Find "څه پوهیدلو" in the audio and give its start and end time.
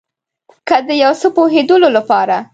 1.21-1.89